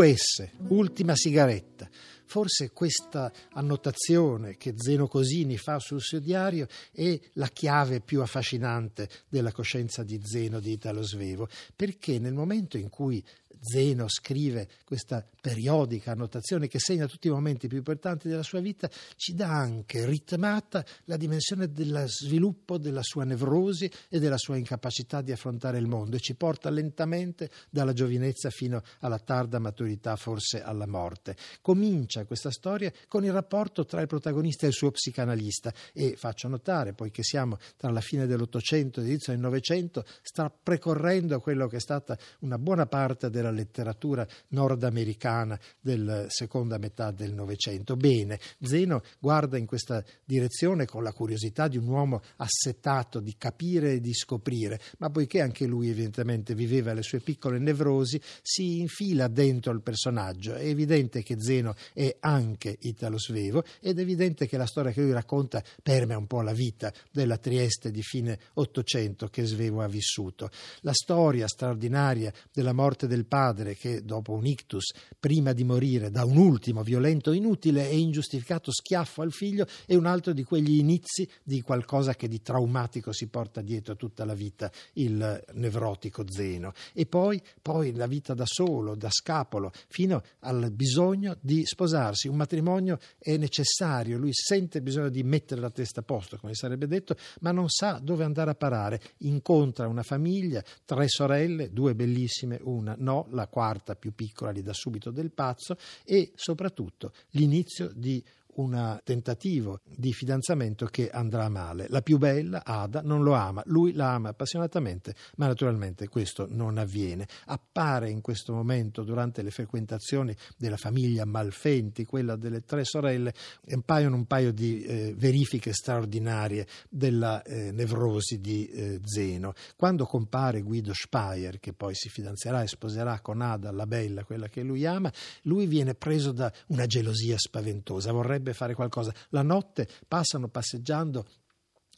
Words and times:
US, 0.00 0.42
ultima 0.68 1.14
sigaretta. 1.16 1.88
Forse 2.30 2.70
questa 2.70 3.32
annotazione 3.54 4.56
che 4.56 4.74
Zeno 4.76 5.08
Cosini 5.08 5.56
fa 5.56 5.80
sul 5.80 6.00
suo 6.00 6.20
diario 6.20 6.68
è 6.92 7.18
la 7.32 7.48
chiave 7.48 8.00
più 8.00 8.20
affascinante 8.20 9.08
della 9.28 9.50
coscienza 9.50 10.04
di 10.04 10.20
Zeno 10.22 10.60
di 10.60 10.70
Italo 10.70 11.02
Svevo, 11.02 11.48
perché 11.74 12.20
nel 12.20 12.32
momento 12.32 12.76
in 12.76 12.88
cui 12.88 13.20
Zeno 13.62 14.08
scrive 14.08 14.68
questa 14.84 15.26
periodica 15.40 16.12
annotazione 16.12 16.66
che 16.66 16.78
segna 16.78 17.06
tutti 17.06 17.28
i 17.28 17.30
momenti 17.30 17.68
più 17.68 17.76
importanti 17.76 18.26
della 18.26 18.42
sua 18.42 18.60
vita, 18.60 18.90
ci 19.16 19.34
dà 19.34 19.50
anche 19.50 20.06
ritmata 20.06 20.84
la 21.04 21.16
dimensione 21.16 21.70
dello 21.70 22.06
sviluppo 22.06 22.78
della 22.78 23.02
sua 23.02 23.24
nevrosi 23.24 23.90
e 24.08 24.18
della 24.18 24.38
sua 24.38 24.56
incapacità 24.56 25.20
di 25.20 25.32
affrontare 25.32 25.78
il 25.78 25.86
mondo 25.86 26.16
e 26.16 26.20
ci 26.20 26.34
porta 26.34 26.70
lentamente 26.70 27.50
dalla 27.68 27.92
giovinezza 27.92 28.48
fino 28.48 28.82
alla 29.00 29.18
tarda 29.18 29.58
maturità, 29.58 30.16
forse 30.16 30.62
alla 30.62 30.86
morte. 30.86 31.36
Comincia 31.60 32.19
questa 32.24 32.50
storia 32.50 32.92
con 33.08 33.24
il 33.24 33.32
rapporto 33.32 33.84
tra 33.84 34.00
il 34.00 34.06
protagonista 34.06 34.64
e 34.64 34.68
il 34.68 34.74
suo 34.74 34.90
psicanalista 34.90 35.72
e 35.92 36.14
faccio 36.16 36.48
notare, 36.48 36.94
poiché 36.94 37.22
siamo 37.22 37.58
tra 37.76 37.90
la 37.90 38.00
fine 38.00 38.26
dell'Ottocento 38.26 39.00
e 39.00 39.04
l'inizio 39.04 39.32
del 39.32 39.42
Novecento, 39.42 40.04
sta 40.22 40.50
precorrendo 40.50 41.40
quello 41.40 41.66
che 41.66 41.76
è 41.76 41.80
stata 41.80 42.16
una 42.40 42.58
buona 42.58 42.86
parte 42.86 43.28
della 43.28 43.40
della 43.40 43.50
letteratura 43.50 44.26
nordamericana 44.48 45.58
della 45.80 46.26
seconda 46.28 46.78
metà 46.78 47.10
del 47.10 47.32
Novecento. 47.32 47.96
Bene, 47.96 48.38
Zeno 48.60 49.02
guarda 49.18 49.58
in 49.58 49.66
questa 49.66 50.02
direzione 50.24 50.86
con 50.86 51.02
la 51.02 51.12
curiosità 51.12 51.68
di 51.68 51.76
un 51.76 51.86
uomo 51.86 52.22
assetato 52.36 53.20
di 53.20 53.34
capire 53.36 53.94
e 53.94 54.00
di 54.00 54.14
scoprire, 54.14 54.80
ma 54.98 55.10
poiché 55.10 55.40
anche 55.40 55.66
lui 55.66 55.88
evidentemente 55.88 56.54
viveva 56.54 56.92
le 56.92 57.02
sue 57.02 57.20
piccole 57.20 57.58
nevrosi, 57.58 58.20
si 58.42 58.80
infila 58.80 59.28
dentro 59.28 59.72
il 59.72 59.82
personaggio. 59.82 60.54
È 60.54 60.64
evidente 60.64 61.22
che 61.22 61.40
Zeno 61.40 61.74
è 61.92 62.09
anche 62.20 62.76
Italo 62.80 63.18
Svevo 63.18 63.62
ed 63.80 63.98
è 63.98 64.02
evidente 64.02 64.46
che 64.46 64.56
la 64.56 64.66
storia 64.66 64.92
che 64.92 65.02
lui 65.02 65.12
racconta 65.12 65.62
permea 65.82 66.18
un 66.18 66.26
po' 66.26 66.42
la 66.42 66.52
vita 66.52 66.92
della 67.10 67.36
Trieste 67.36 67.90
di 67.90 68.02
fine 68.02 68.38
Ottocento 68.54 69.28
che 69.28 69.44
Svevo 69.44 69.82
ha 69.82 69.88
vissuto. 69.88 70.50
La 70.80 70.92
storia 70.92 71.46
straordinaria 71.46 72.32
della 72.52 72.72
morte 72.72 73.06
del 73.06 73.26
padre 73.26 73.74
che 73.74 74.04
dopo 74.04 74.32
un 74.32 74.46
ictus, 74.46 74.92
prima 75.18 75.52
di 75.52 75.64
morire, 75.64 76.10
dà 76.10 76.24
un 76.24 76.36
ultimo 76.36 76.82
violento, 76.82 77.32
inutile 77.32 77.88
e 77.88 77.98
ingiustificato 77.98 78.72
schiaffo 78.72 79.22
al 79.22 79.32
figlio, 79.32 79.66
è 79.86 79.94
un 79.94 80.06
altro 80.06 80.32
di 80.32 80.44
quegli 80.44 80.78
inizi 80.78 81.28
di 81.42 81.60
qualcosa 81.60 82.14
che 82.14 82.28
di 82.28 82.40
traumatico 82.42 83.12
si 83.12 83.28
porta 83.28 83.60
dietro 83.60 83.96
tutta 83.96 84.24
la 84.24 84.34
vita 84.34 84.70
il 84.94 85.44
nevrotico 85.52 86.24
Zeno. 86.28 86.72
E 86.92 87.06
poi, 87.06 87.40
poi 87.60 87.94
la 87.94 88.06
vita 88.06 88.34
da 88.34 88.46
solo, 88.46 88.94
da 88.94 89.10
scapolo, 89.10 89.72
fino 89.88 90.22
al 90.40 90.70
bisogno 90.70 91.36
di 91.40 91.62
sposarsi. 92.00 92.28
Un 92.28 92.36
matrimonio 92.36 92.98
è 93.18 93.36
necessario, 93.36 94.18
lui 94.18 94.32
sente 94.32 94.80
bisogno 94.80 95.10
di 95.10 95.22
mettere 95.22 95.60
la 95.60 95.70
testa 95.70 96.00
a 96.00 96.02
posto, 96.02 96.38
come 96.38 96.54
sarebbe 96.54 96.86
detto, 96.86 97.16
ma 97.40 97.52
non 97.52 97.68
sa 97.68 98.00
dove 98.02 98.24
andare 98.24 98.50
a 98.50 98.54
parare. 98.54 99.00
Incontra 99.18 99.86
una 99.86 100.02
famiglia, 100.02 100.62
tre 100.84 101.08
sorelle, 101.08 101.72
due 101.72 101.94
bellissime, 101.94 102.58
una 102.62 102.94
no, 102.98 103.26
la 103.30 103.46
quarta 103.46 103.94
più 103.94 104.14
piccola 104.14 104.52
gli 104.52 104.62
dà 104.62 104.72
subito 104.72 105.10
del 105.10 105.30
pazzo 105.30 105.76
e 106.04 106.32
soprattutto 106.34 107.12
l'inizio 107.30 107.90
di 107.94 108.22
un 108.60 109.00
tentativo 109.04 109.80
di 109.84 110.12
fidanzamento 110.12 110.86
che 110.86 111.10
andrà 111.10 111.48
male. 111.48 111.86
La 111.88 112.02
più 112.02 112.18
bella, 112.18 112.62
Ada, 112.64 113.00
non 113.02 113.22
lo 113.22 113.34
ama, 113.34 113.62
lui 113.66 113.92
la 113.92 114.12
ama 114.12 114.30
appassionatamente, 114.30 115.14
ma 115.36 115.46
naturalmente 115.46 116.08
questo 116.08 116.46
non 116.48 116.78
avviene. 116.78 117.26
Appare 117.46 118.10
in 118.10 118.20
questo 118.20 118.52
momento, 118.52 119.02
durante 119.02 119.42
le 119.42 119.50
frequentazioni 119.50 120.34
della 120.56 120.76
famiglia 120.76 121.24
Malfenti, 121.24 122.04
quella 122.04 122.36
delle 122.36 122.60
tre 122.60 122.84
sorelle, 122.84 123.32
appaiono 123.70 124.16
un 124.16 124.26
paio 124.26 124.52
di 124.52 124.82
eh, 124.82 125.14
verifiche 125.16 125.72
straordinarie 125.72 126.66
della 126.88 127.42
eh, 127.42 127.72
nevrosi 127.72 128.40
di 128.40 128.66
eh, 128.66 129.00
Zeno. 129.02 129.54
Quando 129.76 130.04
compare 130.04 130.62
Guido 130.62 130.92
Speyer, 130.92 131.58
che 131.58 131.72
poi 131.72 131.94
si 131.94 132.08
fidanzerà 132.08 132.62
e 132.62 132.66
sposerà 132.66 133.20
con 133.20 133.40
Ada, 133.40 133.70
la 133.70 133.86
bella, 133.86 134.24
quella 134.24 134.48
che 134.48 134.62
lui 134.62 134.84
ama, 134.86 135.12
lui 135.42 135.66
viene 135.66 135.94
preso 135.94 136.32
da 136.32 136.52
una 136.68 136.86
gelosia 136.86 137.36
spaventosa, 137.38 138.12
vorrebbe 138.12 138.49
dovrebbe 138.50 138.54
fare 138.54 138.74
qualcosa. 138.74 139.14
La 139.30 139.42
notte 139.42 139.88
passano 140.06 140.48
passeggiando 140.48 141.26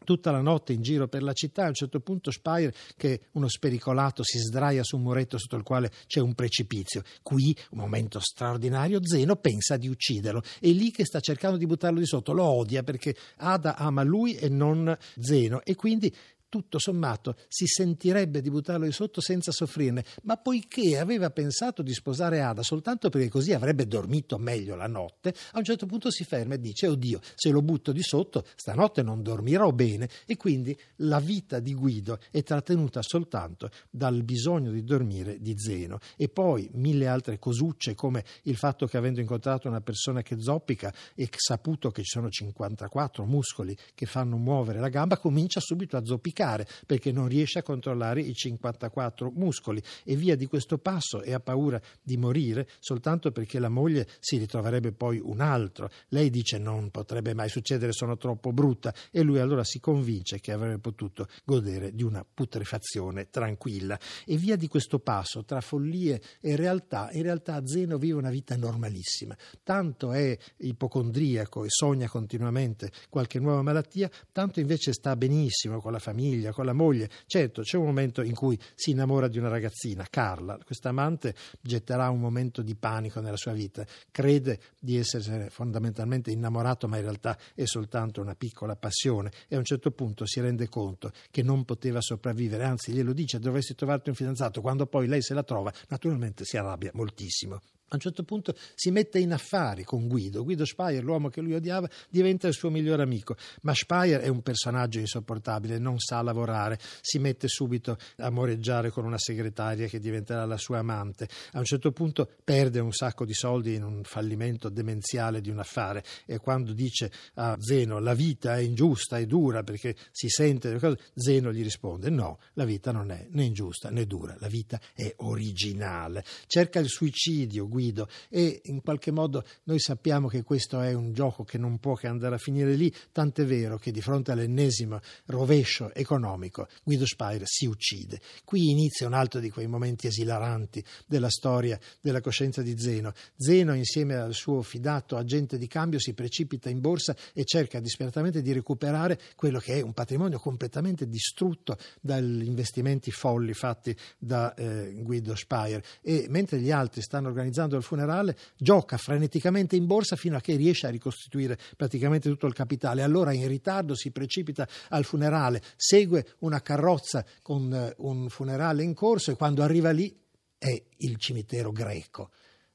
tutta 0.04 0.32
la 0.32 0.40
notte 0.40 0.72
in 0.72 0.82
giro 0.82 1.08
per 1.08 1.22
la 1.22 1.32
città. 1.32 1.64
A 1.64 1.68
un 1.68 1.74
certo 1.74 2.00
punto 2.00 2.30
Speyer, 2.30 2.74
che 2.96 3.28
uno 3.32 3.48
spericolato, 3.48 4.22
si 4.24 4.38
sdraia 4.38 4.82
su 4.82 4.96
un 4.96 5.02
muretto 5.02 5.38
sotto 5.38 5.56
il 5.56 5.62
quale 5.62 5.90
c'è 6.06 6.20
un 6.20 6.34
precipizio. 6.34 7.02
Qui, 7.22 7.56
un 7.70 7.78
momento 7.78 8.18
straordinario, 8.20 9.04
Zeno 9.04 9.36
pensa 9.36 9.76
di 9.76 9.88
ucciderlo. 9.88 10.42
È 10.60 10.68
lì 10.68 10.90
che 10.90 11.04
sta 11.04 11.20
cercando 11.20 11.56
di 11.56 11.66
buttarlo 11.66 11.98
di 11.98 12.06
sotto. 12.06 12.32
Lo 12.32 12.44
odia 12.44 12.82
perché 12.82 13.14
Ada 13.36 13.76
ama 13.76 14.02
lui 14.02 14.34
e 14.34 14.48
non 14.48 14.96
Zeno 15.18 15.62
e 15.62 15.74
quindi 15.74 16.12
tutto 16.52 16.78
sommato 16.78 17.36
si 17.48 17.66
sentirebbe 17.66 18.42
di 18.42 18.50
buttarlo 18.50 18.84
di 18.84 18.92
sotto 18.92 19.22
senza 19.22 19.50
soffrirne, 19.52 20.04
ma 20.24 20.36
poiché 20.36 20.98
aveva 20.98 21.30
pensato 21.30 21.80
di 21.80 21.94
sposare 21.94 22.42
Ada 22.42 22.62
soltanto 22.62 23.08
perché 23.08 23.30
così 23.30 23.54
avrebbe 23.54 23.86
dormito 23.86 24.36
meglio 24.36 24.74
la 24.74 24.86
notte, 24.86 25.32
a 25.52 25.58
un 25.58 25.64
certo 25.64 25.86
punto 25.86 26.10
si 26.10 26.24
ferma 26.24 26.52
e 26.52 26.60
dice 26.60 26.88
oddio, 26.88 27.20
se 27.34 27.48
lo 27.48 27.62
butto 27.62 27.90
di 27.90 28.02
sotto 28.02 28.44
stanotte 28.54 29.02
non 29.02 29.22
dormirò 29.22 29.72
bene. 29.72 30.10
E 30.26 30.36
quindi 30.36 30.78
la 30.96 31.20
vita 31.20 31.58
di 31.58 31.72
Guido 31.72 32.18
è 32.30 32.42
trattenuta 32.42 33.00
soltanto 33.00 33.70
dal 33.88 34.22
bisogno 34.22 34.72
di 34.72 34.84
dormire 34.84 35.40
di 35.40 35.54
Zeno. 35.56 36.00
E 36.18 36.28
poi 36.28 36.68
mille 36.74 37.06
altre 37.06 37.38
cosucce 37.38 37.94
come 37.94 38.26
il 38.42 38.56
fatto 38.56 38.86
che 38.86 38.98
avendo 38.98 39.20
incontrato 39.20 39.68
una 39.68 39.80
persona 39.80 40.20
che 40.20 40.38
zoppica 40.38 40.92
e 41.14 41.30
saputo 41.34 41.90
che 41.90 42.02
ci 42.02 42.10
sono 42.10 42.28
54 42.28 43.24
muscoli 43.24 43.74
che 43.94 44.04
fanno 44.04 44.36
muovere 44.36 44.80
la 44.80 44.90
gamba 44.90 45.16
comincia 45.16 45.60
subito 45.60 45.96
a 45.96 46.04
zoppicare 46.04 46.40
zoppicare 46.42 46.66
perché 46.86 47.12
non 47.12 47.28
riesce 47.28 47.60
a 47.60 47.62
controllare 47.62 48.20
i 48.20 48.34
54 48.34 49.30
muscoli. 49.34 49.82
E 50.04 50.16
via 50.16 50.36
di 50.36 50.46
questo 50.46 50.78
passo 50.78 51.22
e 51.22 51.32
ha 51.32 51.40
paura 51.40 51.80
di 52.02 52.16
morire 52.16 52.68
soltanto 52.80 53.30
perché 53.30 53.58
la 53.58 53.68
moglie 53.68 54.08
si 54.18 54.36
ritroverebbe 54.36 54.92
poi 54.92 55.20
un 55.22 55.40
altro. 55.40 55.88
Lei 56.08 56.30
dice 56.30 56.58
non 56.58 56.90
potrebbe 56.90 57.34
mai 57.34 57.48
succedere, 57.48 57.92
sono 57.92 58.16
troppo 58.16 58.52
brutta. 58.52 58.92
E 59.10 59.22
lui 59.22 59.38
allora 59.38 59.64
si 59.64 59.78
convince 59.80 60.40
che 60.40 60.52
avrebbe 60.52 60.78
potuto 60.78 61.28
godere 61.44 61.94
di 61.94 62.02
una 62.02 62.24
putrefazione 62.24 63.30
tranquilla. 63.30 63.98
E 64.26 64.36
via 64.36 64.56
di 64.56 64.66
questo 64.66 64.98
passo 64.98 65.44
tra 65.44 65.60
follie 65.60 66.20
e 66.40 66.56
realtà, 66.56 67.10
in 67.12 67.22
realtà 67.22 67.64
Zeno 67.66 67.98
vive 67.98 68.18
una 68.18 68.30
vita 68.30 68.56
normalissima, 68.56 69.36
tanto 69.62 70.12
è 70.12 70.36
ipocondriaco 70.58 71.64
e 71.64 71.68
sogna 71.68 72.08
continuamente 72.08 72.90
qualche 73.08 73.38
nuova 73.38 73.62
malattia, 73.62 74.10
tanto 74.32 74.60
invece 74.60 74.92
sta 74.92 75.16
benissimo 75.16 75.80
con 75.80 75.92
la 75.92 75.98
famiglia 75.98 76.31
famiglia, 76.32 76.52
con 76.52 76.64
la 76.64 76.72
moglie. 76.72 77.10
Certo, 77.26 77.62
c'è 77.62 77.76
un 77.76 77.84
momento 77.84 78.22
in 78.22 78.34
cui 78.34 78.58
si 78.74 78.90
innamora 78.90 79.28
di 79.28 79.38
una 79.38 79.48
ragazzina, 79.48 80.06
Carla. 80.08 80.58
Questa 80.64 80.88
amante 80.88 81.34
getterà 81.60 82.08
un 82.08 82.20
momento 82.20 82.62
di 82.62 82.74
panico 82.74 83.20
nella 83.20 83.36
sua 83.36 83.52
vita. 83.52 83.86
Crede 84.10 84.60
di 84.78 84.96
essere 84.96 85.50
fondamentalmente 85.50 86.30
innamorato, 86.30 86.88
ma 86.88 86.96
in 86.96 87.02
realtà 87.02 87.38
è 87.54 87.64
soltanto 87.64 88.20
una 88.20 88.34
piccola 88.34 88.76
passione. 88.76 89.30
E 89.48 89.56
a 89.56 89.58
un 89.58 89.64
certo 89.64 89.90
punto 89.90 90.24
si 90.26 90.40
rende 90.40 90.68
conto 90.68 91.12
che 91.30 91.42
non 91.42 91.64
poteva 91.64 92.00
sopravvivere, 92.00 92.64
anzi 92.64 92.92
glielo 92.92 93.12
dice, 93.12 93.38
dovresti 93.38 93.74
trovarti 93.74 94.08
un 94.08 94.14
fidanzato. 94.14 94.60
Quando 94.60 94.86
poi 94.86 95.06
lei 95.06 95.22
se 95.22 95.34
la 95.34 95.42
trova, 95.42 95.72
naturalmente 95.88 96.44
si 96.44 96.56
arrabbia 96.56 96.90
moltissimo. 96.94 97.60
A 97.92 97.96
un 97.96 98.00
certo 98.00 98.22
punto 98.22 98.54
si 98.74 98.90
mette 98.90 99.18
in 99.18 99.34
affari 99.34 99.84
con 99.84 100.08
Guido. 100.08 100.44
Guido 100.44 100.64
Speyer, 100.64 101.04
l'uomo 101.04 101.28
che 101.28 101.42
lui 101.42 101.52
odiava, 101.52 101.86
diventa 102.08 102.48
il 102.48 102.54
suo 102.54 102.70
migliore 102.70 103.02
amico. 103.02 103.36
Ma 103.62 103.74
Speyer 103.74 104.22
è 104.22 104.28
un 104.28 104.40
personaggio 104.40 104.98
insopportabile, 104.98 105.78
non 105.78 105.98
sa 105.98 106.22
lavorare, 106.22 106.78
si 107.02 107.18
mette 107.18 107.48
subito 107.48 107.98
a 108.16 108.30
moreggiare 108.30 108.88
con 108.88 109.04
una 109.04 109.18
segretaria 109.18 109.88
che 109.88 110.00
diventerà 110.00 110.46
la 110.46 110.56
sua 110.56 110.78
amante. 110.78 111.28
A 111.52 111.58
un 111.58 111.66
certo 111.66 111.92
punto 111.92 112.30
perde 112.42 112.80
un 112.80 112.92
sacco 112.92 113.26
di 113.26 113.34
soldi 113.34 113.74
in 113.74 113.82
un 113.82 114.04
fallimento 114.04 114.70
demenziale 114.70 115.42
di 115.42 115.50
un 115.50 115.58
affare 115.58 116.02
e 116.24 116.38
quando 116.38 116.72
dice 116.72 117.12
a 117.34 117.56
Zeno 117.60 117.98
la 117.98 118.14
vita 118.14 118.56
è 118.56 118.60
ingiusta 118.60 119.18
e 119.18 119.26
dura 119.26 119.64
perché 119.64 119.96
si 120.10 120.30
sente 120.30 120.68
delle 120.68 120.80
cose, 120.80 120.98
Zeno 121.14 121.52
gli 121.52 121.62
risponde 121.62 122.08
no, 122.08 122.38
la 122.54 122.64
vita 122.64 122.90
non 122.90 123.10
è 123.10 123.26
né 123.28 123.44
ingiusta 123.44 123.90
né 123.90 124.06
dura, 124.06 124.34
la 124.38 124.48
vita 124.48 124.80
è 124.94 125.12
originale. 125.18 126.24
Cerca 126.46 126.78
il 126.78 126.88
suicidio, 126.88 127.68
Guido 127.68 127.80
Guido 127.82 128.08
e 128.28 128.60
in 128.66 128.80
qualche 128.80 129.10
modo 129.10 129.44
noi 129.64 129.80
sappiamo 129.80 130.28
che 130.28 130.42
questo 130.42 130.80
è 130.80 130.92
un 130.92 131.12
gioco 131.12 131.42
che 131.42 131.58
non 131.58 131.78
può 131.78 131.94
che 131.94 132.06
andare 132.06 132.36
a 132.36 132.38
finire 132.38 132.74
lì, 132.74 132.94
tant'è 133.10 133.44
vero 133.44 133.76
che 133.76 133.90
di 133.90 134.00
fronte 134.00 134.30
all'ennesimo 134.30 135.00
rovescio 135.26 135.92
economico 135.92 136.68
Guido 136.84 137.04
Speyer 137.04 137.42
si 137.44 137.66
uccide. 137.66 138.20
Qui 138.44 138.70
inizia 138.70 139.06
un 139.06 139.14
altro 139.14 139.40
di 139.40 139.50
quei 139.50 139.66
momenti 139.66 140.06
esilaranti 140.06 140.84
della 141.06 141.28
storia 141.28 141.78
della 142.00 142.20
coscienza 142.20 142.62
di 142.62 142.78
Zeno. 142.78 143.12
Zeno 143.36 143.74
insieme 143.74 144.14
al 144.14 144.34
suo 144.34 144.62
fidato 144.62 145.16
agente 145.16 145.58
di 145.58 145.66
cambio 145.66 145.98
si 145.98 146.14
precipita 146.14 146.70
in 146.70 146.80
borsa 146.80 147.16
e 147.32 147.44
cerca 147.44 147.80
disperatamente 147.80 148.42
di 148.42 148.52
recuperare 148.52 149.18
quello 149.34 149.58
che 149.58 149.78
è 149.78 149.80
un 149.80 149.92
patrimonio 149.92 150.38
completamente 150.38 151.08
distrutto 151.08 151.76
dagli 152.00 152.44
investimenti 152.44 153.10
folli 153.10 153.54
fatti 153.54 153.96
da 154.18 154.54
eh, 154.54 154.92
Guido 154.94 155.34
Speyer 155.34 155.82
e 156.00 156.26
mentre 156.28 156.60
gli 156.60 156.70
altri 156.70 157.02
stanno 157.02 157.28
organizzando 157.28 157.71
il 157.76 157.82
funerale 157.82 158.36
gioca 158.56 158.96
freneticamente 158.96 159.76
in 159.76 159.86
borsa 159.86 160.16
fino 160.16 160.36
a 160.36 160.40
che 160.40 160.56
riesce 160.56 160.86
a 160.86 160.90
ricostituire 160.90 161.58
praticamente 161.76 162.28
tutto 162.28 162.46
il 162.46 162.54
capitale. 162.54 163.02
Allora 163.02 163.32
in 163.32 163.46
ritardo 163.48 163.94
si 163.94 164.10
precipita 164.10 164.66
al 164.88 165.04
funerale, 165.04 165.62
segue 165.76 166.34
una 166.40 166.60
carrozza 166.60 167.24
con 167.42 167.72
eh, 167.72 167.94
un 167.98 168.28
funerale 168.28 168.82
in 168.82 168.94
corso 168.94 169.30
e 169.30 169.36
quando 169.36 169.62
arriva 169.62 169.90
lì 169.90 170.14
è 170.58 170.82
il 170.98 171.16
cimitero 171.18 171.72
greco. 171.72 172.30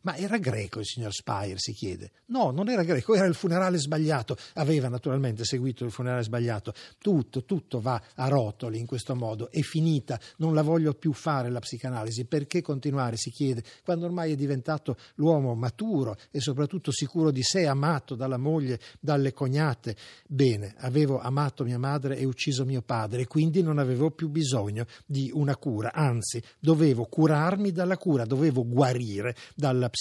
Ma 0.07 0.15
era 0.15 0.37
greco 0.37 0.79
il 0.79 0.85
signor 0.85 1.11
Spire, 1.11 1.55
si 1.57 1.73
chiede. 1.73 2.11
No, 2.27 2.51
non 2.51 2.69
era 2.69 2.83
greco, 2.83 3.13
era 3.13 3.25
il 3.25 3.35
funerale 3.35 3.77
sbagliato. 3.77 4.37
Aveva 4.53 4.87
naturalmente 4.87 5.43
seguito 5.43 5.83
il 5.83 5.91
funerale 5.91 6.23
sbagliato. 6.23 6.71
Tutto, 6.97 7.43
tutto 7.43 7.81
va 7.81 8.01
a 8.15 8.29
rotoli 8.29 8.79
in 8.79 8.85
questo 8.85 9.15
modo. 9.15 9.51
È 9.51 9.59
finita, 9.59 10.17
non 10.37 10.53
la 10.53 10.61
voglio 10.61 10.93
più 10.93 11.11
fare 11.11 11.49
la 11.49 11.59
psicanalisi. 11.59 12.23
Perché 12.23 12.61
continuare, 12.61 13.17
si 13.17 13.31
chiede, 13.31 13.61
quando 13.83 14.05
ormai 14.05 14.31
è 14.31 14.35
diventato 14.37 14.95
l'uomo 15.15 15.55
maturo 15.55 16.15
e 16.31 16.39
soprattutto 16.39 16.89
sicuro 16.93 17.29
di 17.29 17.43
sé, 17.43 17.65
amato 17.65 18.15
dalla 18.15 18.37
moglie, 18.37 18.79
dalle 19.01 19.33
cognate. 19.33 19.93
Bene, 20.25 20.73
avevo 20.77 21.19
amato 21.19 21.65
mia 21.65 21.79
madre 21.79 22.15
e 22.15 22.23
ucciso 22.23 22.63
mio 22.63 22.81
padre, 22.81 23.27
quindi 23.27 23.61
non 23.61 23.77
avevo 23.77 24.11
più 24.11 24.29
bisogno 24.29 24.85
di 25.05 25.29
una 25.33 25.57
cura. 25.57 25.91
Anzi, 25.91 26.41
dovevo 26.61 27.07
curarmi 27.07 27.73
dalla 27.73 27.97
cura, 27.97 28.23
dovevo 28.23 28.65
guarire 28.65 29.35
dalla 29.53 29.89
psicanalisi. 29.89 29.95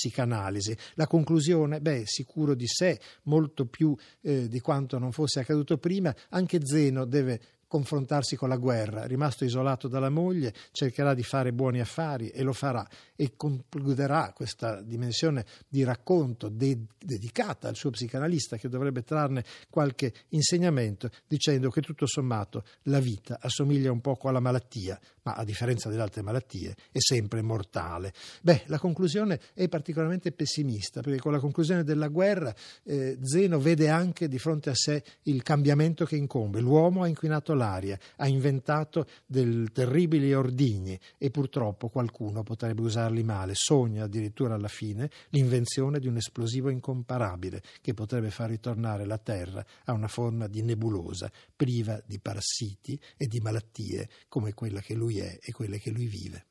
La 0.95 1.07
conclusione, 1.07 1.81
beh, 1.81 2.03
sicuro 2.05 2.55
di 2.55 2.67
sé, 2.67 3.01
molto 3.25 3.67
più 3.67 3.97
eh, 4.21 4.49
di 4.49 4.61
quanto 4.61 4.99
non 4.99 5.13
fosse 5.13 5.41
accaduto 5.41 5.79
prima, 5.79 6.15
anche 6.31 6.61
Zeno 6.63 7.05
deve 7.05 7.41
confrontarsi 7.67 8.37
con 8.37 8.49
la 8.49 8.57
guerra, 8.57 9.05
rimasto 9.07 9.45
isolato 9.45 9.89
dalla 9.89 10.11
moglie, 10.11 10.55
cercherà 10.73 11.15
di 11.15 11.23
fare 11.23 11.53
buoni 11.53 11.81
affari 11.81 12.29
e 12.29 12.43
lo 12.43 12.53
farà 12.53 12.87
e 13.15 13.33
concluderà 13.37 14.33
questa 14.35 14.81
dimensione 14.83 15.45
di 15.69 15.83
racconto 15.83 16.49
de- 16.49 16.85
dedicata 16.99 17.69
al 17.69 17.77
suo 17.77 17.91
psicanalista 17.91 18.57
che 18.57 18.69
dovrebbe 18.69 19.03
trarne 19.03 19.45
qualche 19.71 20.13
insegnamento 20.31 21.11
dicendo 21.27 21.71
che 21.71 21.81
tutto 21.81 22.07
sommato 22.07 22.65
la 22.83 23.01
vita 23.01 23.39
assomiglia 23.41 23.91
un 23.91 24.01
poco 24.01 24.29
alla 24.29 24.41
malattia, 24.41 24.99
ma 25.23 25.35
a 25.35 25.45
differenza 25.45 25.89
delle 25.89 26.03
altre 26.03 26.23
malattie 26.23 26.75
è 26.93 26.99
sempre 26.99 27.43
mortale. 27.43 28.13
Beh, 28.43 28.65
la 28.67 28.79
conclusione 28.79 29.41
è 29.55 29.69
particolarmente 29.69 30.31
pessimista 30.33 31.01
perché 31.01 31.19
con 31.19 31.33
la 31.33 31.41
conclusione 31.41 31.83
della 31.83 32.09
guerra 32.09 32.55
eh, 32.85 33.19
Zeno 33.23 33.59
vede 33.59 33.89
anche 33.89 34.29
di 34.29 34.39
fronte 34.39 34.71
a 34.71 34.75
sé 34.75 35.03
il 35.23 35.43
cambiamento 35.43 36.05
che 36.05 36.17
incombe. 36.17 36.61
L'uomo 36.61 37.03
ha 37.03 37.09
inquinato 37.09 37.55
l'aria, 37.57 37.99
ha 38.17 38.29
inventato 38.29 39.07
del 39.27 39.73
terribili 39.73 40.33
ordigni 40.33 40.99
e 41.19 41.31
purtroppo 41.31 41.89
qualcuno 41.89 42.43
potrebbe 42.43 42.83
usarli 42.83 43.23
male. 43.25 43.53
Sogna 43.55 44.05
addirittura 44.05 44.55
alla 44.55 44.69
fine 44.69 45.11
l'invenzione 45.31 45.99
di 45.99 46.07
un 46.07 46.17
esplosivo 46.17 46.69
incomparabile 46.69 47.63
che 47.81 47.95
potrebbe 47.95 48.31
far 48.31 48.51
ritornare 48.51 49.05
la 49.05 49.19
Terra 49.19 49.65
a 49.85 49.93
una 49.93 50.09
forma 50.09 50.47
di 50.47 50.63
nebulosa, 50.63 51.31
priva 51.55 52.01
di 52.07 52.21
parassiti 52.21 52.99
e 53.17 53.27
di 53.27 53.41
malattie 53.41 54.09
come 54.29 54.55
quella 54.55 54.81
che 54.81 54.95
lui 54.95 55.19
è 55.19 55.39
e 55.41 55.53
quelle 55.53 55.79
che 55.79 55.91
lui 55.91 56.07
vive. 56.07 56.47